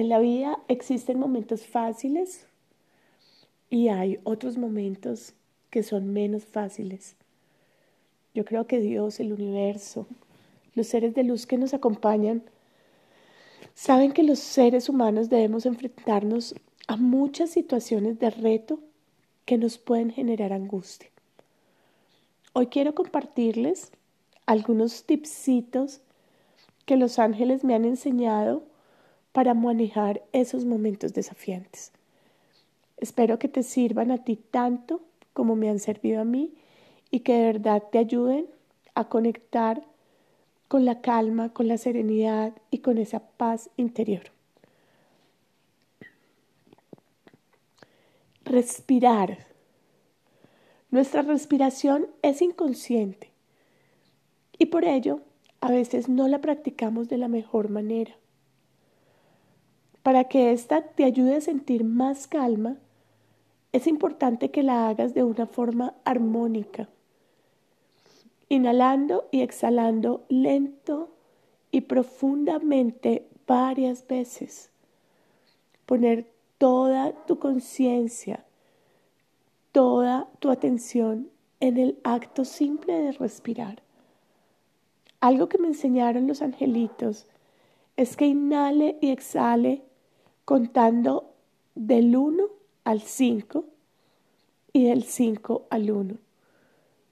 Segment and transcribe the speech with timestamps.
[0.00, 2.46] En la vida existen momentos fáciles
[3.68, 5.34] y hay otros momentos
[5.68, 7.16] que son menos fáciles.
[8.32, 10.06] Yo creo que Dios, el universo,
[10.74, 12.42] los seres de luz que nos acompañan,
[13.74, 16.54] saben que los seres humanos debemos enfrentarnos
[16.88, 18.80] a muchas situaciones de reto
[19.44, 21.10] que nos pueden generar angustia.
[22.54, 23.92] Hoy quiero compartirles
[24.46, 26.00] algunos tipsitos
[26.86, 28.69] que los ángeles me han enseñado
[29.32, 31.92] para manejar esos momentos desafiantes.
[32.96, 35.00] Espero que te sirvan a ti tanto
[35.32, 36.52] como me han servido a mí
[37.10, 38.46] y que de verdad te ayuden
[38.94, 39.82] a conectar
[40.68, 44.24] con la calma, con la serenidad y con esa paz interior.
[48.44, 49.46] Respirar.
[50.90, 53.30] Nuestra respiración es inconsciente
[54.58, 55.20] y por ello
[55.60, 58.14] a veces no la practicamos de la mejor manera.
[60.02, 62.76] Para que ésta te ayude a sentir más calma,
[63.72, 66.88] es importante que la hagas de una forma armónica,
[68.48, 71.10] inhalando y exhalando lento
[71.70, 74.70] y profundamente varias veces.
[75.86, 76.26] Poner
[76.58, 78.44] toda tu conciencia,
[79.72, 81.30] toda tu atención
[81.60, 83.82] en el acto simple de respirar.
[85.20, 87.26] Algo que me enseñaron los angelitos
[87.96, 89.82] es que inhale y exhale
[90.44, 91.32] contando
[91.74, 92.44] del 1
[92.84, 93.64] al 5
[94.72, 96.14] y del 5 al 1,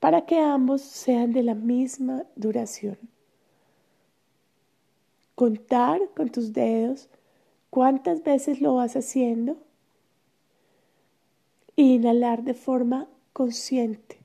[0.00, 2.98] para que ambos sean de la misma duración.
[5.34, 7.08] Contar con tus dedos
[7.70, 9.56] cuántas veces lo vas haciendo
[11.74, 14.18] y inhalar de forma consciente,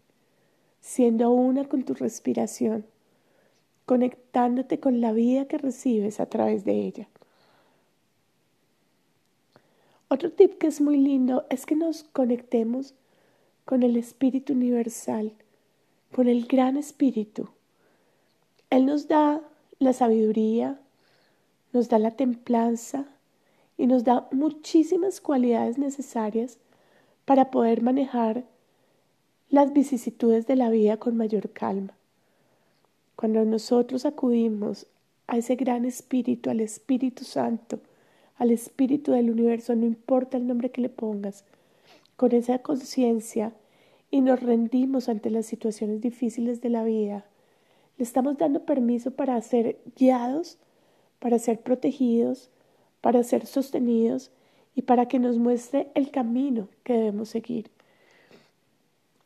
[0.82, 2.86] siendo una con tu respiración,
[3.86, 7.08] conectándote con la vida que recibes a través de ella.
[10.10, 12.94] Otro tip que es muy lindo es que nos conectemos
[13.66, 15.34] con el Espíritu Universal,
[16.16, 17.50] con el Gran Espíritu.
[18.70, 19.42] Él nos da
[19.80, 20.80] la sabiduría,
[21.74, 23.06] nos da la templanza
[23.78, 26.58] y nos da muchísimas cualidades necesarias
[27.26, 28.46] para poder manejar
[29.50, 31.94] las vicisitudes de la vida con mayor calma.
[33.18, 34.88] Cuando nosotros acudimos
[35.28, 37.82] a ese gran Espíritu, al Espíritu Santo,
[38.38, 41.44] al espíritu del universo, no importa el nombre que le pongas,
[42.16, 43.54] con esa conciencia
[44.10, 47.26] y nos rendimos ante las situaciones difíciles de la vida,
[47.98, 50.58] le estamos dando permiso para ser guiados,
[51.20, 52.50] para ser protegidos,
[53.02, 54.32] para ser sostenidos
[54.76, 57.72] y para que nos muestre el camino que debemos seguir.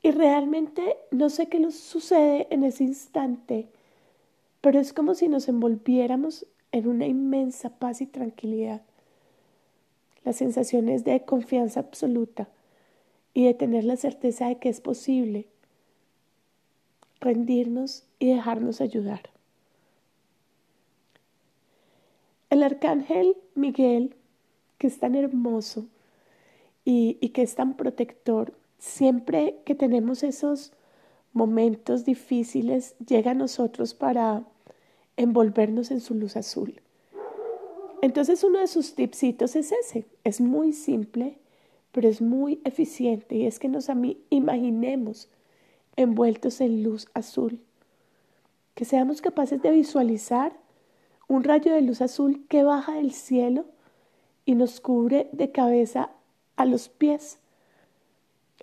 [0.02, 3.68] Y realmente no sé qué nos sucede en ese instante,
[4.62, 8.82] pero es como si nos envolviéramos en una inmensa paz y tranquilidad
[10.24, 12.48] las sensaciones de confianza absoluta
[13.34, 15.48] y de tener la certeza de que es posible
[17.20, 19.30] rendirnos y dejarnos ayudar.
[22.50, 24.16] El arcángel Miguel,
[24.78, 25.86] que es tan hermoso
[26.84, 30.74] y, y que es tan protector, siempre que tenemos esos
[31.34, 34.44] momentos difíciles, llega a nosotros para
[35.16, 36.82] envolvernos en su luz azul.
[38.02, 40.06] Entonces uno de sus tipsitos es ese.
[40.24, 41.38] Es muy simple,
[41.92, 43.90] pero es muy eficiente y es que nos
[44.30, 45.30] imaginemos
[45.96, 47.62] envueltos en luz azul.
[48.74, 50.54] Que seamos capaces de visualizar
[51.28, 53.66] un rayo de luz azul que baja del cielo
[54.46, 56.10] y nos cubre de cabeza
[56.56, 57.38] a los pies.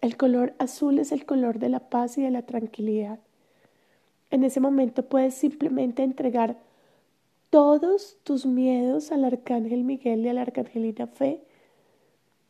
[0.01, 3.21] El color azul es el color de la paz y de la tranquilidad.
[4.31, 6.59] En ese momento puedes simplemente entregar
[7.51, 11.43] todos tus miedos al arcángel Miguel y a la arcangelina Fe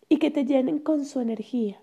[0.09, 1.81] y que te llenen con su energía,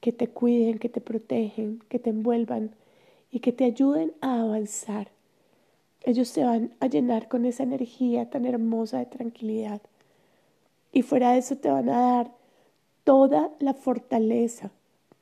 [0.00, 2.70] que te cuiden, que te protegen, que te envuelvan
[3.30, 5.10] y que te ayuden a avanzar.
[6.02, 9.80] Ellos te van a llenar con esa energía tan hermosa de tranquilidad
[10.92, 12.32] y fuera de eso te van a dar
[13.02, 14.70] toda la fortaleza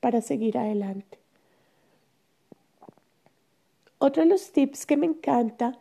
[0.01, 1.19] para seguir adelante.
[3.99, 5.79] Otro de los tips que me encanta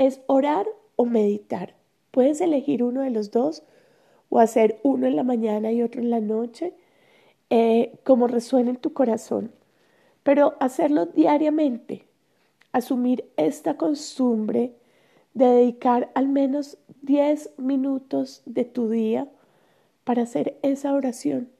[0.00, 0.66] es orar
[0.96, 1.74] o meditar.
[2.10, 3.62] Puedes elegir uno de los dos
[4.30, 6.72] o hacer uno en la mañana y otro en la noche,
[7.50, 9.52] eh, como resuene en tu corazón.
[10.22, 12.06] Pero hacerlo diariamente,
[12.72, 14.72] asumir esta costumbre
[15.34, 19.28] de dedicar al menos 10 minutos de tu día
[20.04, 21.50] para hacer esa oración,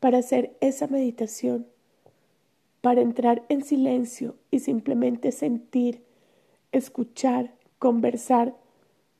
[0.00, 1.66] para hacer esa meditación,
[2.80, 6.08] para entrar en silencio y simplemente sentir
[6.72, 8.54] escuchar, conversar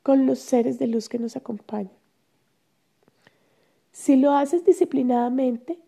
[0.03, 1.93] con los seres de luz que nos acompañan.
[3.93, 5.79] Si lo haces disciplinadamente,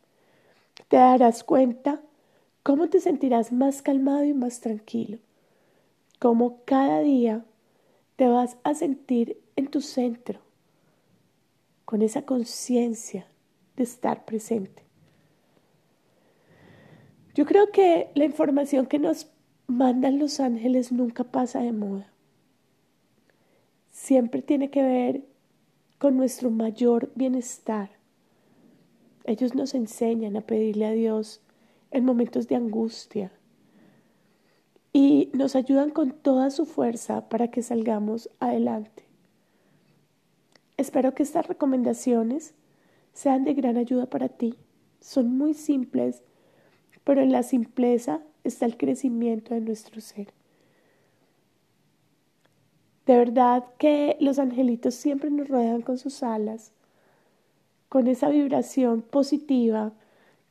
[0.89, 2.03] te darás cuenta
[2.63, 5.19] cómo te sentirás más calmado y más tranquilo,
[6.19, 7.45] cómo cada día
[8.17, 10.41] te vas a sentir en tu centro,
[11.85, 13.27] con esa conciencia
[13.77, 14.83] de estar presente.
[17.35, 19.25] Yo creo que la información que nos
[19.67, 22.13] mandan los ángeles nunca pasa de moda.
[23.91, 25.25] Siempre tiene que ver
[25.99, 27.91] con nuestro mayor bienestar.
[29.25, 31.41] Ellos nos enseñan a pedirle a Dios
[31.91, 33.33] en momentos de angustia
[34.93, 39.05] y nos ayudan con toda su fuerza para que salgamos adelante.
[40.77, 42.55] Espero que estas recomendaciones
[43.13, 44.57] sean de gran ayuda para ti.
[45.01, 46.23] Son muy simples
[47.05, 50.29] pero en la simpleza está el crecimiento de nuestro ser.
[53.07, 56.73] De verdad que los angelitos siempre nos rodean con sus alas,
[57.89, 59.93] con esa vibración positiva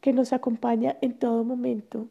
[0.01, 2.07] que nos acompaña en todo momento.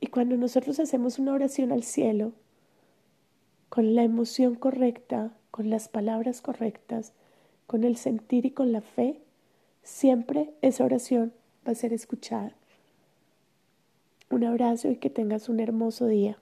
[0.00, 2.32] Y cuando nosotros hacemos una oración al cielo,
[3.68, 7.12] con la emoción correcta, con las palabras correctas,
[7.66, 9.20] con el sentir y con la fe,
[9.82, 11.32] siempre esa oración
[11.66, 12.57] va a ser escuchada.
[14.30, 16.38] Un abrazo y que tengas un hermoso día.